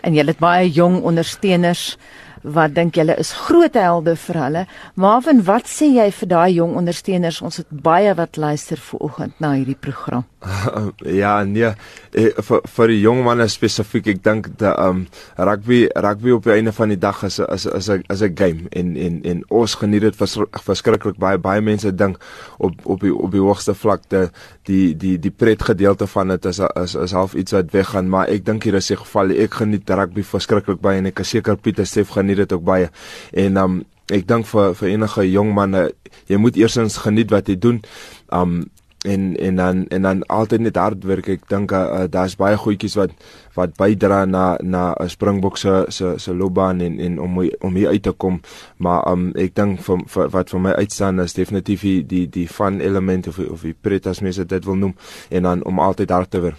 En 0.00 0.14
jy 0.14 0.24
het 0.24 0.38
baie 0.38 0.70
jong 0.70 1.02
ondersteuners 1.02 1.98
wat 2.42 2.74
dink 2.74 2.96
julle 2.96 3.16
is 3.20 3.32
groot 3.46 3.74
helde 3.74 4.16
vir 4.16 4.40
hulle. 4.44 4.66
Marvin, 4.94 5.42
wat 5.44 5.68
sê 5.68 5.90
jy 5.92 6.10
vir 6.20 6.28
daai 6.28 6.52
jong 6.54 6.76
ondersteuners? 6.80 7.40
Ons 7.42 7.60
het 7.62 7.70
baie 7.70 8.14
wat 8.16 8.36
luister 8.40 8.80
vanoggend 8.80 9.40
na 9.40 9.52
hierdie 9.58 9.78
program. 9.78 10.24
ja, 11.22 11.42
nee, 11.44 11.68
eh, 12.16 12.30
vir 12.40 12.62
vir 12.76 12.92
die 12.94 13.00
jong 13.02 13.20
manne 13.26 13.46
spesifiek, 13.52 14.06
ek 14.14 14.22
dink 14.24 14.48
dat 14.60 14.78
um 14.80 15.04
rugby 15.36 15.82
rugby 15.94 16.32
op 16.32 16.48
die 16.48 16.54
einde 16.56 16.72
van 16.72 16.94
die 16.94 17.00
dag 17.00 17.20
is 17.28 17.38
is 17.44 17.66
is 17.66 17.90
'n 17.90 18.04
is 18.08 18.22
'n 18.22 18.36
game 18.36 18.68
en 18.72 18.96
en 18.96 19.20
en 19.24 19.44
ons 19.48 19.74
geniet 19.74 20.02
dit 20.02 20.16
vers, 20.16 20.38
verskriklik 20.64 21.18
baie 21.18 21.38
baie 21.38 21.60
mense 21.60 21.92
dink 21.94 22.16
op 22.58 22.72
op 22.84 23.00
die 23.00 23.14
op 23.14 23.30
die 23.30 23.40
hoogste 23.40 23.74
vlakte 23.74 24.30
die 24.68 24.96
die 24.96 25.16
die 25.18 25.30
pret 25.32 25.62
gedeelte 25.62 26.06
van 26.06 26.34
dit 26.34 26.44
is 26.50 26.60
is 26.60 26.94
is 26.94 27.14
half 27.16 27.34
iets 27.34 27.52
wat 27.52 27.70
weggaan, 27.72 28.08
maar 28.08 28.28
ek 28.28 28.44
dink 28.44 28.64
hier 28.64 28.76
is 28.80 28.90
die 28.92 28.98
geval 29.00 29.32
ek 29.32 29.60
geniet 29.62 29.90
rugby 29.90 30.24
verskriklik 30.26 30.80
baie 30.80 31.00
en 31.00 31.08
ek 31.10 31.22
is 31.24 31.32
seker 31.36 31.56
Pieter 31.56 31.86
Steef 31.86 32.12
geniet 32.16 32.42
dit 32.42 32.52
ook 32.52 32.64
baie. 32.64 32.90
En 33.32 33.56
um 33.56 33.80
ek 34.10 34.26
dink 34.28 34.46
vir 34.50 34.74
vir 34.74 34.88
enige 34.90 35.24
jong 35.30 35.54
man 35.54 35.78
jy 36.28 36.36
moet 36.36 36.56
eersins 36.56 36.98
geniet 36.98 37.30
wat 37.30 37.48
jy 37.48 37.56
doen. 37.56 37.80
Um 38.28 38.62
en 39.04 39.36
en 39.36 39.56
dan 39.56 39.86
en 39.88 40.02
dan 40.02 40.26
altyd 40.26 40.60
net 40.60 40.76
hard 40.76 41.04
werk. 41.04 41.28
Ek 41.32 41.46
dink 41.48 41.72
uh, 41.72 42.04
daar's 42.10 42.36
baie 42.36 42.56
goedjies 42.56 42.98
wat 43.00 43.14
wat 43.56 43.72
bydra 43.78 44.24
na 44.28 44.58
na 44.60 44.92
'n 44.92 45.08
Springbok 45.08 45.56
se 45.56 45.84
se 45.88 46.14
se 46.16 46.34
loopbaan 46.34 46.80
en 46.80 47.00
en 47.00 47.18
om 47.20 47.50
om 47.60 47.74
hier 47.74 47.88
uit 47.88 48.02
te 48.02 48.12
kom. 48.12 48.40
Maar 48.76 49.12
um 49.12 49.32
ek 49.34 49.54
dink 49.54 49.80
vir, 49.80 49.98
vir 50.06 50.28
wat 50.28 50.50
vir 50.50 50.60
my 50.60 50.72
uitstaan 50.72 51.20
is 51.20 51.32
definitief 51.32 51.80
die 51.80 52.06
die 52.06 52.26
die 52.28 52.48
fun 52.48 52.80
element 52.80 53.26
of 53.26 53.38
of 53.38 53.62
die 53.62 53.76
pret 53.80 54.06
as 54.06 54.20
mense 54.20 54.44
dit 54.46 54.64
wil 54.64 54.76
noem 54.76 54.94
en 55.30 55.42
dan 55.42 55.64
om 55.64 55.78
altyd 55.78 56.10
hard 56.10 56.30
te 56.30 56.40
werk. 56.40 56.58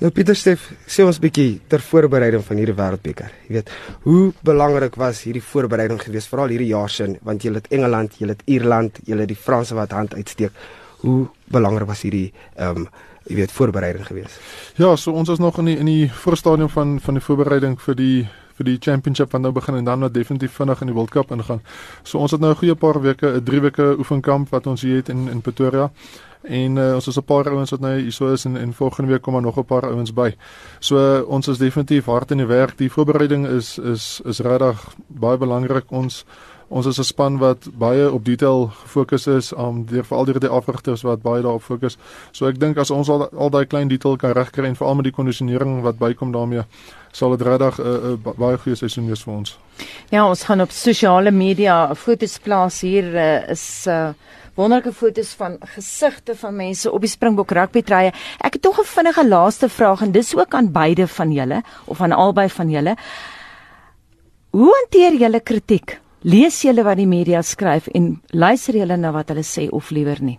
Nou 0.00 0.10
Pieter 0.10 0.34
Steef, 0.34 0.72
sê 0.90 1.04
ons 1.06 1.20
bietjie 1.22 1.60
ter 1.68 1.80
voorbereiding 1.80 2.42
van 2.42 2.56
hierdie 2.56 2.74
wêreldbeker. 2.74 3.30
Jy 3.46 3.54
weet, 3.54 3.70
hoe 4.02 4.32
belangrik 4.42 4.96
was 4.96 5.22
hierdie 5.22 5.42
voorbereiding 5.42 6.02
geweest 6.02 6.28
veral 6.28 6.48
hierdie 6.48 6.72
jaar 6.74 6.90
sin 6.90 7.18
want 7.22 7.44
jy 7.44 7.54
het 7.54 7.68
Engeland, 7.70 8.16
jy 8.18 8.26
het 8.26 8.42
Ierland, 8.44 8.98
jy 9.06 9.16
het 9.16 9.28
die 9.28 9.38
Franse 9.38 9.74
wat 9.74 9.92
hand 9.92 10.14
uitsteek 10.14 10.52
hoe 11.04 11.26
belangrik 11.52 11.88
was 11.88 12.02
hierdie 12.02 12.32
ehm 12.56 12.84
um, 12.84 12.88
jy 13.24 13.38
weet 13.38 13.52
voorbereiding 13.52 14.06
geweest? 14.06 14.40
Ja, 14.76 14.96
so 14.96 15.12
ons 15.12 15.28
is 15.32 15.38
nog 15.40 15.58
in 15.58 15.70
die 15.70 15.76
in 15.80 15.88
die 15.88 16.10
voorstadium 16.12 16.68
van 16.68 16.98
van 17.00 17.14
die 17.14 17.22
voorbereiding 17.24 17.78
vir 17.80 17.96
die 17.96 18.26
vir 18.58 18.68
die 18.68 18.76
championship 18.78 19.32
wat 19.32 19.42
nou 19.42 19.52
begin 19.54 19.80
en 19.80 19.88
dan 19.88 20.04
nou 20.04 20.10
definitief 20.12 20.52
vinnig 20.60 20.80
in 20.80 20.90
die 20.92 20.94
World 20.94 21.10
Cup 21.10 21.32
ingaan. 21.34 21.62
So 22.02 22.18
ons 22.18 22.30
het 22.30 22.40
nou 22.40 22.52
'n 22.52 22.56
goeie 22.56 22.74
paar 22.74 23.00
weke, 23.00 23.26
'n 23.26 23.44
3 23.44 23.60
weke 23.60 23.96
oefenkamp 23.98 24.50
wat 24.50 24.66
ons 24.66 24.82
hier 24.82 24.96
het 24.96 25.08
in 25.08 25.28
in 25.28 25.40
Pretoria. 25.40 25.90
En 26.42 26.76
uh, 26.76 26.94
ons 26.94 27.06
is 27.06 27.16
'n 27.16 27.24
paar 27.24 27.48
ouens 27.48 27.70
wat 27.70 27.80
nou 27.80 27.98
hier 27.98 28.12
so 28.12 28.32
is 28.32 28.44
en 28.44 28.56
en 28.56 28.72
volgende 28.72 29.10
week 29.10 29.22
kom 29.22 29.32
maar 29.32 29.42
nog 29.42 29.56
'n 29.56 29.64
paar 29.64 29.84
ouens 29.84 30.12
by. 30.12 30.34
So 30.78 30.96
uh, 30.96 31.28
ons 31.28 31.48
is 31.48 31.58
definitief 31.58 32.04
hard 32.04 32.30
in 32.30 32.36
die 32.36 32.46
werk. 32.46 32.76
Die 32.78 32.90
voorbereiding 32.92 33.46
is 33.46 33.78
is 33.78 34.20
is 34.24 34.38
regtig 34.40 34.94
baie 35.06 35.38
belangrik. 35.38 35.90
Ons 35.90 36.24
Ons 36.74 36.86
is 36.86 36.98
'n 36.98 37.04
span 37.04 37.38
wat 37.38 37.68
baie 37.78 38.12
op 38.12 38.24
detail 38.24 38.66
gefokus 38.66 39.26
is, 39.26 39.52
um 39.52 39.84
deur 39.86 40.04
veral 40.04 40.24
die 40.24 40.48
afrigters 40.48 41.02
wat 41.02 41.22
baie 41.22 41.42
daarop 41.42 41.62
fokus. 41.62 41.96
So 42.32 42.46
ek 42.48 42.58
dink 42.58 42.78
as 42.78 42.90
ons 42.90 43.08
al 43.08 43.28
al 43.30 43.50
daai 43.50 43.66
klein 43.66 43.88
detail 43.88 44.16
kan 44.16 44.32
regkry 44.32 44.66
en 44.66 44.76
veral 44.76 44.94
met 44.94 45.04
die 45.04 45.12
kondisionering 45.12 45.82
wat 45.82 45.98
bykom 45.98 46.32
daarmee, 46.32 46.64
sal 47.12 47.36
dit 47.36 47.46
regtig 47.46 47.78
'n 47.78 47.86
uh, 47.86 48.10
uh, 48.10 48.34
baie 48.38 48.58
goeie 48.58 48.76
seisoen 48.76 49.06
wees 49.06 49.22
vir 49.22 49.34
ons. 49.34 49.58
Ja, 50.10 50.28
ons 50.28 50.44
gaan 50.44 50.60
op 50.60 50.70
sosiale 50.70 51.30
media 51.30 51.94
foto's 51.94 52.38
plaas 52.38 52.80
hier 52.80 53.04
uh, 53.04 53.50
is 53.50 53.86
uh 53.86 54.12
wonderlike 54.54 54.92
foto's 54.92 55.34
van 55.34 55.58
gesigte 55.60 56.34
van 56.36 56.56
mense 56.56 56.90
op 56.90 57.00
die 57.00 57.10
Springbok 57.10 57.50
rugby 57.50 57.82
treie. 57.82 58.12
Ek 58.40 58.52
het 58.52 58.62
tog 58.62 58.80
'n 58.80 58.84
vinnige 58.84 59.28
laaste 59.28 59.68
vraag 59.68 60.02
en 60.02 60.12
dis 60.12 60.34
ook 60.34 60.54
aan 60.54 60.72
beide 60.72 61.06
van 61.06 61.32
julle 61.32 61.62
of 61.84 62.00
aan 62.00 62.12
albei 62.12 62.48
van 62.48 62.70
julle. 62.70 62.96
Hoe 64.50 64.74
hanteer 64.80 65.20
julle 65.20 65.40
kritiek? 65.40 66.03
Lees 66.24 66.62
julle 66.64 66.84
wat 66.86 66.96
die 66.96 67.08
media 67.08 67.42
skryf 67.44 67.90
en 67.92 68.14
luister 68.32 68.78
julle 68.78 68.96
na 68.96 69.10
wat 69.12 69.28
hulle 69.28 69.44
sê 69.44 69.66
of 69.68 69.90
liewer 69.92 70.22
nie? 70.24 70.38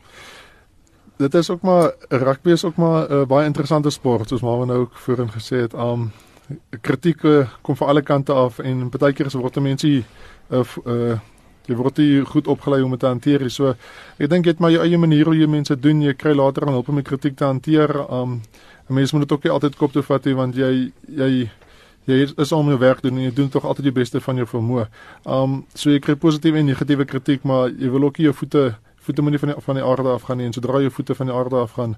Dit 1.22 1.36
is 1.38 1.50
ook 1.50 1.62
maar 1.62 1.92
rugby 2.10 2.51
is 2.51 2.65
ook 2.65 2.75
maar 2.75 3.08
'n 3.10 3.13
uh, 3.13 3.25
baie 3.25 3.46
interessante 3.46 3.89
sport 3.89 4.30
soos 4.30 4.42
maar 4.42 4.65
nou 4.65 4.80
ook 4.80 4.98
voorheen 4.98 5.30
gesê 5.30 5.62
het. 5.62 5.74
Um 5.74 6.12
kritiek 6.82 7.24
uh, 7.24 7.48
kom 7.62 7.75
van 7.75 7.88
alle 7.88 8.01
kante 8.01 8.34
af 8.34 8.60
en 8.60 8.89
baie 8.89 9.13
keer 9.13 9.25
is 9.25 9.34
word 9.34 9.56
mense 9.62 9.88
uh, 9.88 10.63
uh 10.86 11.20
jy 11.65 11.75
word 11.75 11.98
jy 11.98 12.22
goed 12.25 12.48
opgelei 12.48 12.82
om 12.82 12.92
dit 12.92 13.00
te 13.00 13.06
hanteer. 13.06 13.50
So 13.50 13.75
ek 14.18 14.30
dink 14.30 14.46
jy 14.46 14.51
het 14.51 14.60
maar 14.60 14.72
jou 14.72 14.84
eie 14.84 14.98
manier 14.98 15.25
hoe 15.25 15.36
jy 15.36 15.48
mense 15.48 15.80
doen. 15.80 16.01
Jy 16.01 16.13
kry 16.13 16.34
later 16.34 16.65
dan 16.65 16.74
hulp 16.74 16.89
om 16.89 16.96
die 16.96 17.04
kritiek 17.04 17.38
te 17.38 17.46
hanteer. 17.46 18.06
Um 18.10 18.42
mense 18.88 19.15
moet 19.15 19.30
dit 19.30 19.32
ook 19.32 19.44
nie 19.44 19.51
altyd 19.51 19.75
kop 19.75 19.92
toe 19.92 20.04
vat 20.04 20.25
nie 20.25 20.36
want 20.36 20.56
jy 20.56 20.92
jy 21.08 21.50
jy 22.06 22.34
is 22.38 22.52
om 22.52 22.68
jou 22.70 22.80
werk 22.80 23.02
doen 23.02 23.18
en 23.18 23.28
jy 23.28 23.34
doen 23.34 23.50
tog 23.50 23.66
altyd 23.66 23.90
die 23.90 23.96
beste 23.96 24.22
van 24.22 24.36
jou 24.36 24.48
vermoë. 24.48 24.88
Um 25.26 25.66
so 25.74 25.90
jy 25.90 26.00
kry 26.00 26.16
positiewe 26.16 26.60
en 26.60 26.66
negatiewe 26.66 27.06
kritiek, 27.06 27.44
maar 27.44 27.70
jy 27.70 27.90
wil 27.90 28.10
ook 28.10 28.20
nie 28.20 28.30
jou 28.30 28.36
voete 28.42 28.76
voete 29.06 29.22
moenie 29.22 29.40
van 29.40 29.52
die 29.54 29.62
van 29.62 29.78
die 29.78 29.86
aarde 29.86 30.10
af 30.10 30.24
gaan 30.26 30.38
nie 30.38 30.48
en 30.50 30.54
sodra 30.54 30.82
jou 30.82 30.92
voete 30.92 31.16
van 31.16 31.30
die 31.30 31.36
aarde 31.36 31.60
af 31.62 31.76
gaan, 31.78 31.96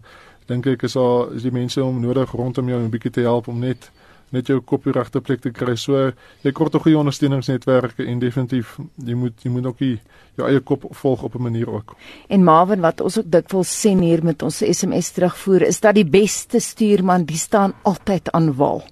dink 0.48 0.68
ek 0.68 0.84
is 0.84 0.98
daar 1.00 1.32
is 1.36 1.46
die 1.48 1.54
mense 1.56 1.84
om 1.84 2.02
nodig 2.04 2.34
rondom 2.36 2.68
jou 2.68 2.80
om 2.80 2.86
'n 2.86 2.92
bietjie 2.92 3.12
te 3.12 3.22
help 3.22 3.48
om 3.48 3.60
net 3.60 3.92
net 4.32 4.48
jou 4.48 4.60
kop 4.60 4.86
regte 4.86 5.22
plek 5.22 5.42
te 5.42 5.52
kry. 5.52 5.76
So 5.76 6.12
jy 6.44 6.52
kort 6.52 6.76
'n 6.76 6.80
goeie 6.80 6.98
ondersteuningsnetwerk 6.98 8.00
en 8.00 8.20
definitief 8.20 8.78
jy 9.06 9.16
moet 9.16 9.34
jy 9.44 9.52
moet 9.52 9.66
ook 9.66 9.80
jou 9.80 10.48
eie 10.48 10.60
kop 10.60 10.84
volg 10.92 11.24
op 11.24 11.36
'n 11.36 11.42
manier 11.42 11.70
ook. 11.70 11.96
En 12.28 12.44
Marvin 12.44 12.82
wat 12.82 13.02
ons 13.02 13.18
ook 13.18 13.32
dikwels 13.32 13.82
sien 13.82 14.00
hier 14.00 14.24
met 14.24 14.42
ons 14.42 14.58
SMS 14.58 15.12
terugvoer 15.12 15.62
is 15.62 15.80
dat 15.80 15.96
die 15.96 16.06
beste 16.06 16.60
stuurman 16.60 17.26
die 17.26 17.38
staan 17.38 17.74
altyd 17.84 18.32
aan 18.32 18.56
wal 18.56 18.84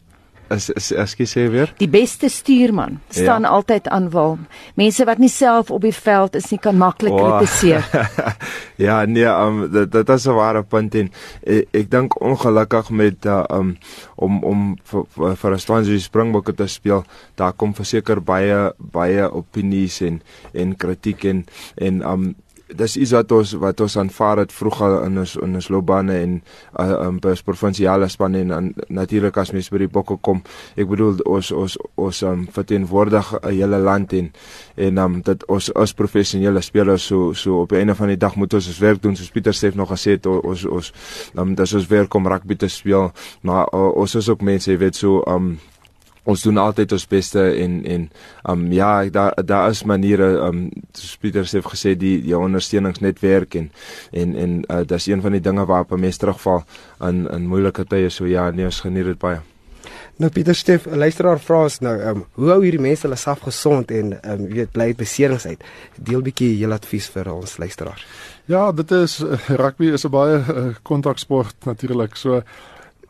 is 0.55 0.91
ekskuus 0.95 1.33
sê 1.35 1.45
weer. 1.51 1.71
Die 1.79 1.89
beste 1.91 2.29
stuurman 2.29 2.99
staan 3.09 3.45
ja. 3.47 3.51
altyd 3.55 3.87
aan 3.93 4.09
wal. 4.13 4.37
Mense 4.79 5.05
wat 5.05 5.21
nie 5.21 5.31
self 5.31 5.71
op 5.71 5.83
die 5.85 5.93
veld 5.95 6.35
is 6.39 6.49
nie 6.51 6.59
kan 6.61 6.77
maklik 6.77 7.13
oh. 7.13 7.37
kritiseer. 7.37 7.85
ja, 8.87 9.01
nee, 9.05 9.27
um, 9.27 9.65
dit 9.71 9.91
dit 9.91 10.09
is 10.15 10.27
'n 10.27 10.37
ware 10.37 10.63
punt 10.63 10.95
en 10.95 11.11
ek, 11.43 11.67
ek 11.71 11.91
dink 11.91 12.21
ongelukkig 12.21 12.89
met 12.89 13.25
uh, 13.25 13.43
um 13.49 13.75
om 14.15 14.43
om 14.43 14.77
vir 14.83 15.35
vir 15.35 15.51
'n 15.53 15.59
Swansea 15.59 15.99
Springbokke 15.99 16.53
te 16.53 16.67
speel, 16.67 17.03
daar 17.35 17.53
kom 17.53 17.73
verseker 17.73 18.21
baie 18.21 18.73
baie 18.77 19.31
opinies 19.31 20.01
en 20.01 20.21
en 20.53 20.75
kritiek 20.75 21.23
en 21.25 21.45
en 21.75 22.01
um 22.01 22.35
dis 22.73 22.95
iets 22.97 23.11
wat 23.13 23.31
ons 23.31 23.53
wat 23.61 23.81
ons 23.85 23.97
aanvaar 23.97 24.41
het 24.41 24.53
vroeër 24.53 24.95
in 25.05 25.19
ons 25.21 25.35
in 25.41 25.57
ons 25.59 25.67
loopbane 25.69 26.15
en 26.17 26.31
uh, 26.81 26.87
um, 27.05 27.19
by 27.21 27.35
ons 27.35 27.43
provinsiale 27.45 28.07
spanne 28.09 28.41
en 28.41 28.71
natuurlik 28.89 29.37
as 29.37 29.51
mens 29.53 29.69
by 29.69 29.83
die 29.83 29.91
bokke 29.91 30.17
kom. 30.25 30.41
Ek 30.75 30.89
bedoel 30.89 31.21
ons 31.29 31.51
ons 31.53 31.77
ons 32.01 32.21
um, 32.25 32.47
verteenwoordig 32.55 33.33
'n 33.41 33.53
hele 33.53 33.79
land 33.79 34.13
en 34.13 34.31
en 34.75 34.97
um, 34.97 35.21
dit 35.21 35.45
ons 35.47 35.71
as 35.75 35.93
professionele 35.93 36.61
spelers 36.61 37.05
so 37.05 37.33
so 37.33 37.61
op 37.61 37.71
'n 37.71 37.85
einde 37.85 37.95
van 37.95 38.07
die 38.07 38.17
dag 38.17 38.35
moet 38.35 38.53
ons 38.53 38.67
ons 38.67 38.79
werk 38.79 39.01
doen. 39.01 39.15
Soos 39.15 39.31
Pieter 39.31 39.53
sê 39.53 39.75
nog 39.75 39.89
gesê 39.89 40.17
het 40.17 40.25
ons 40.25 40.65
ons 40.65 40.93
um, 41.35 41.55
dis 41.55 41.73
ons 41.73 41.87
werk 41.87 42.13
om 42.13 42.27
rugby 42.27 42.55
te 42.55 42.67
speel 42.67 43.11
maar 43.41 43.67
uh, 43.73 43.91
ons 43.95 44.15
is 44.15 44.29
ook 44.29 44.41
mense 44.41 44.71
jy 44.71 44.77
weet 44.77 44.95
so 44.95 45.23
um, 45.27 45.59
ons 46.25 46.41
doen 46.41 46.57
altyd 46.57 46.91
ons 46.97 47.07
beste 47.07 47.41
en 47.63 47.79
en 47.85 48.09
um 48.51 48.67
ja 48.73 49.09
daar 49.09 49.33
daar 49.45 49.69
is 49.69 49.83
maniere 49.83 50.29
um 50.47 50.69
Pieter 51.21 51.45
sê 51.45 51.61
gesê 51.61 51.95
die 51.95 52.21
die 52.21 52.37
ondersteuningsnetwerk 52.37 53.55
en 53.55 53.71
en 54.11 54.35
en 54.35 54.63
uh, 54.69 54.83
dis 54.85 55.07
een 55.07 55.21
van 55.21 55.31
die 55.31 55.41
dinge 55.41 55.65
waarop 55.65 55.91
'n 55.91 55.99
mens 55.99 56.17
terugval 56.17 56.63
in 57.01 57.27
in 57.31 57.47
moeilike 57.47 57.85
tye 57.85 58.09
so 58.09 58.25
ja 58.25 58.51
nee 58.51 58.65
ons 58.65 58.81
geniet 58.81 59.05
dit 59.05 59.19
baie 59.19 59.41
Nou 60.15 60.29
Pieter 60.31 60.55
Steef, 60.55 60.85
luisteraar 60.85 61.39
vra 61.43 61.63
ons 61.63 61.81
nou, 61.83 61.93
um, 62.09 62.21
hoe 62.39 62.51
hou 62.53 62.61
hierdie 62.63 62.79
mense 62.79 63.03
hulle 63.03 63.17
self 63.19 63.41
gesond 63.43 63.89
en 63.91 64.13
um 64.31 64.45
weet 64.47 64.71
bly 64.71 64.93
beserings 64.95 65.45
uit? 65.45 65.63
Deel 65.97 66.21
bietjie 66.23 66.53
julle 66.55 66.77
advies 66.79 67.09
vir 67.11 67.27
ons 67.33 67.57
luisteraars. 67.57 68.05
Ja, 68.47 68.71
dit 68.71 68.91
is 68.95 69.19
uh, 69.19 69.35
rugby 69.59 69.91
is 69.91 70.05
'n 70.05 70.13
baie 70.15 70.37
uh, 70.39 70.63
kontaksport 70.83 71.55
natuurlik. 71.65 72.15
So 72.15 72.43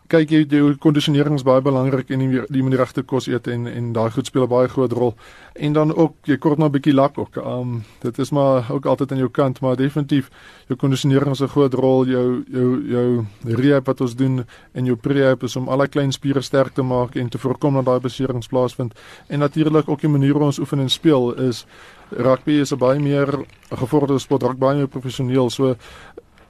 kyk 0.08 0.32
jy 0.32 0.42
die 0.46 0.62
kondisionering 0.82 1.38
is 1.40 1.46
baie 1.46 1.64
belangrik 1.66 2.12
en 2.14 2.22
die, 2.22 2.62
manier 2.64 2.84
regte 2.84 3.04
kos 3.04 3.28
eet 3.28 3.48
en 3.50 3.66
en 3.68 3.92
daai 3.94 4.12
goed 4.14 4.28
speel 4.28 4.44
'n 4.44 4.50
baie 4.50 4.68
groot 4.68 4.92
rol. 4.92 5.16
En 5.56 5.74
dan 5.74 5.96
ook 5.96 6.14
jy 6.26 6.38
kort 6.38 6.58
maar 6.58 6.70
'n 6.70 6.72
bietjie 6.72 6.94
lak 6.94 7.18
ook. 7.18 7.38
Um 7.38 7.84
dit 8.02 8.20
is 8.20 8.32
maar 8.32 8.72
ook 8.72 8.86
altyd 8.86 9.12
aan 9.12 9.18
jou 9.18 9.30
kant, 9.30 9.62
maar 9.62 9.76
definitief 9.76 10.30
jou 10.68 10.78
kondisionering 10.78 11.32
is 11.32 11.42
'n 11.42 11.48
groot 11.48 11.74
rol. 11.74 12.06
Jou 12.06 12.44
jou 12.52 12.84
jou 12.88 13.26
rehab 13.44 13.86
wat 13.86 14.02
ons 14.02 14.16
doen 14.16 14.46
en 14.74 14.86
jou 14.86 14.96
prehab 14.96 15.44
is 15.44 15.56
om 15.56 15.68
al 15.70 15.78
die 15.78 15.88
klein 15.88 16.12
spiere 16.12 16.42
sterk 16.42 16.74
te 16.74 16.84
maak 16.84 17.16
en 17.16 17.30
te 17.30 17.38
voorkom 17.38 17.74
dat 17.74 17.86
daai 17.86 18.00
beserings 18.00 18.48
plaasvind. 18.48 18.94
En 19.28 19.40
natuurlik 19.40 19.90
ook 19.90 20.02
die 20.02 20.10
manier 20.10 20.34
hoe 20.34 20.44
ons 20.44 20.60
oefen 20.60 20.80
en 20.80 20.90
speel 20.90 21.34
is 21.34 21.66
rugby 22.10 22.52
is 22.52 22.72
'n 22.72 22.78
baie 22.78 23.00
meer 23.00 23.46
gevorderde 23.70 24.20
sport, 24.20 24.44
rugby 24.44 24.60
baie 24.60 24.78
meer 24.78 24.88
professioneel. 24.88 25.50
So 25.50 25.76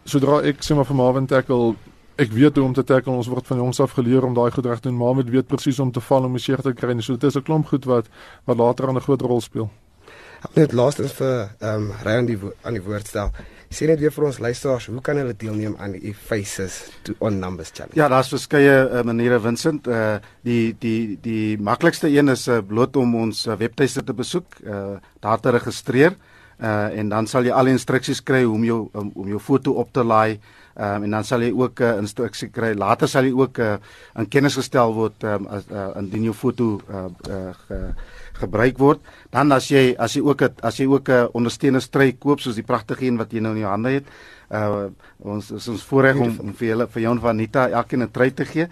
sodra 0.03 0.41
ek 0.41 0.61
sê 0.61 0.75
maar 0.75 0.85
vir 0.85 0.95
Marvin 0.95 1.25
tackle 1.25 1.75
ek 2.15 2.31
weet 2.31 2.55
hoe 2.55 2.65
om 2.65 2.73
te 2.73 2.83
tackle 2.83 3.11
ons 3.11 3.27
word 3.27 3.47
van 3.47 3.57
jongs 3.57 3.79
af 3.83 3.95
geleer 3.97 4.23
om 4.23 4.35
daai 4.35 4.51
goed 4.51 4.65
reg 4.65 4.79
te 4.79 4.87
doen 4.89 4.97
maar 4.97 5.15
met 5.15 5.29
weet 5.29 5.47
presies 5.47 5.79
om 5.83 5.91
te 5.91 6.03
val 6.03 6.23
om 6.23 6.37
seer 6.39 6.61
te 6.63 6.73
kry 6.73 6.95
so 7.01 7.17
dit 7.17 7.29
is 7.29 7.35
'n 7.35 7.43
klomp 7.43 7.67
goed 7.67 7.85
wat 7.85 8.05
wat 8.45 8.57
later 8.57 8.87
aan 8.87 8.97
'n 8.97 9.01
groot 9.01 9.21
rol 9.21 9.41
speel. 9.41 9.69
Net 10.53 10.73
laastens 10.73 11.13
vir 11.13 11.49
ehm 11.59 11.75
um, 11.75 11.91
ry 12.03 12.17
aan 12.19 12.25
die 12.25 12.39
aan 12.63 12.73
die 12.73 12.83
woord 12.83 13.07
stel. 13.07 13.31
Sê 13.69 13.87
net 13.87 13.99
weer 13.99 14.11
vir 14.11 14.25
ons 14.25 14.39
luisteraars 14.39 14.85
hoe 14.85 15.01
kan 15.01 15.17
hulle 15.17 15.33
deelneem 15.33 15.75
aan 15.79 15.91
die 15.91 16.13
faces 16.13 16.91
to 17.03 17.13
on 17.19 17.39
numbers 17.39 17.71
challenge? 17.73 17.95
Ja 17.95 18.07
daar's 18.07 18.29
verskeie 18.29 18.89
uh, 18.89 19.01
maniere 19.03 19.39
Vincent. 19.39 19.87
Uh, 19.87 20.17
die 20.41 20.75
die 20.79 21.17
die 21.21 21.57
maklikste 21.57 22.07
een 22.07 22.29
is 22.29 22.47
uh, 22.47 22.61
bloot 22.67 22.95
om 22.95 23.15
ons 23.15 23.47
uh, 23.47 23.57
webtuiste 23.57 24.03
te 24.03 24.13
besoek 24.13 24.45
uh, 24.63 24.97
daar 25.19 25.39
te 25.39 25.49
registreer. 25.49 26.15
Uh, 26.61 26.99
en 26.99 27.09
dan 27.09 27.27
sal 27.27 27.43
jy 27.43 27.51
al 27.51 27.67
die 27.67 27.75
instruksies 27.75 28.21
kry 28.23 28.43
hoe 28.43 28.53
om 28.55 28.63
jou 28.63 28.79
um, 28.93 29.11
om 29.15 29.27
jou 29.27 29.39
foto 29.39 29.71
op 29.81 29.91
te 29.91 30.03
laai 30.03 30.39
um, 30.75 31.03
en 31.07 31.17
dan 31.17 31.23
sal 31.23 31.43
jy 31.45 31.51
ook 31.55 31.81
uh, 31.83 31.95
instruksie 32.01 32.49
kry. 32.53 32.73
Later 32.77 33.09
sal 33.11 33.27
jy 33.27 33.33
ook 33.35 33.59
uh, 33.63 33.75
in 34.19 34.29
kennis 34.31 34.57
gestel 34.59 34.93
word 34.95 35.23
um, 35.23 35.47
as 35.47 35.67
uh, 35.71 35.89
indien 36.01 36.29
jou 36.29 36.35
foto 36.35 36.69
uh, 36.89 37.07
uh, 37.29 37.89
gebruik 38.39 38.77
word. 38.77 38.99
Dan 39.31 39.51
as 39.51 39.69
jy 39.71 39.95
as 39.97 40.15
jy 40.15 40.21
ook 40.21 40.41
'n 40.41 40.53
as 40.61 40.77
jy 40.79 40.87
ook 40.87 41.09
'n 41.09 41.29
ondersteunerstrui 41.33 42.17
koop 42.19 42.39
soos 42.39 42.55
die 42.55 42.63
pragtige 42.63 43.05
een 43.05 43.17
wat 43.17 43.31
jy 43.31 43.39
nou 43.39 43.53
in 43.53 43.61
jou 43.61 43.69
hande 43.69 43.89
het, 43.89 44.05
uh 44.51 44.89
ons 45.19 45.51
is 45.51 45.67
ons 45.67 45.83
voorreg 45.83 46.15
om, 46.15 46.35
om 46.39 46.53
vir 46.53 46.67
julle 46.67 46.87
vir 46.87 47.01
jou 47.01 47.11
en 47.11 47.21
Vanita 47.21 47.69
elkeen 47.69 48.03
'n 48.03 48.11
trui 48.11 48.31
te 48.31 48.45
gee 48.45 48.67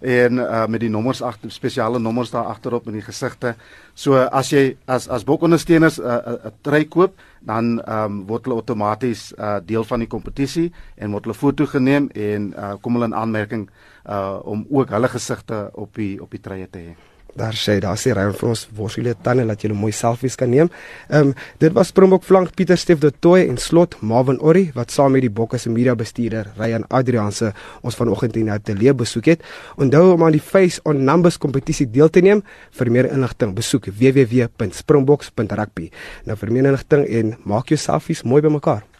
en 0.00 0.38
uh 0.38 0.66
met 0.66 0.80
die 0.80 0.90
nommers 0.90 1.22
agter 1.22 1.50
spesiale 1.50 1.98
nommers 1.98 2.30
daar 2.30 2.50
agterop 2.52 2.86
in 2.86 2.98
die 2.98 3.02
gesigte. 3.02 3.54
So 3.94 4.14
as 4.14 4.50
jy 4.50 4.76
as 4.86 5.08
as 5.08 5.24
bokondersteuners 5.24 5.98
'n 5.98 6.04
uh, 6.04 6.18
'n 6.26 6.46
uh, 6.46 6.50
trui 6.62 6.84
koop, 6.84 7.14
dan 7.40 7.80
ehm 7.80 8.04
um, 8.04 8.26
word 8.26 8.44
hulle 8.44 8.56
outomaties 8.56 9.32
uh 9.38 9.60
deel 9.64 9.84
van 9.84 9.98
die 10.00 10.08
kompetisie 10.08 10.72
en 10.96 11.10
word 11.10 11.24
hulle 11.24 11.34
foto 11.34 11.66
geneem 11.66 12.10
en 12.14 12.52
uh 12.56 12.74
kom 12.80 12.92
hulle 12.94 13.06
in 13.06 13.14
aanmerking 13.14 13.70
uh 14.08 14.38
om 14.44 14.66
ook 14.70 14.90
hulle 14.90 15.08
gesigte 15.08 15.70
op 15.72 15.94
die 15.94 16.20
op 16.22 16.30
die 16.30 16.40
treie 16.40 16.68
te 16.70 16.78
hê. 16.78 17.13
Daar 17.34 17.56
sê 17.58 17.80
daar 17.82 17.98
sê 17.98 18.12
Ryan 18.14 18.34
vir 18.38 18.48
ons 18.48 18.60
worsiele 18.78 19.14
tande 19.26 19.42
dat 19.48 19.62
jy 19.64 19.72
mooi 19.74 19.92
selfies 19.92 20.36
kan 20.38 20.50
neem. 20.50 20.68
Ehm 21.08 21.28
um, 21.28 21.34
dit 21.58 21.72
was 21.74 21.88
Springbok 21.90 22.22
flank 22.22 22.54
Pieter 22.54 22.78
Steef 22.78 22.98
de 23.02 23.10
Tooi 23.10 23.48
en 23.48 23.56
slot 23.58 23.96
Marvin 24.02 24.38
Orri 24.40 24.70
wat 24.74 24.90
saam 24.94 25.12
met 25.12 25.22
die 25.26 25.30
Bokke 25.30 25.58
se 25.58 25.70
media 25.70 25.94
bestuurder 25.98 26.52
Ryan 26.58 26.84
Adrianse 26.88 27.52
ons 27.82 27.96
vanoggend 27.98 28.36
in 28.36 28.50
Atelie 28.50 28.94
besoek 28.94 29.24
het. 29.32 29.42
Onthou 29.76 30.12
om 30.14 30.24
aan 30.24 30.32
die 30.32 30.40
Face 30.40 30.80
on 30.84 31.04
Numbers 31.04 31.38
kompetisie 31.38 31.90
deel 31.90 32.08
te 32.08 32.20
neem. 32.20 32.42
Vir 32.70 32.90
meer 32.90 33.10
inligting 33.10 33.54
besoek 33.54 33.86
www.springboks.rugby. 33.90 35.90
Nou 36.26 36.36
vir 36.38 36.52
meer 36.52 36.64
inligting 36.70 37.08
en 37.08 37.36
maak 37.44 37.68
jou 37.68 37.78
selfies 37.78 38.22
mooi 38.22 38.42
bymekaar. 38.42 38.93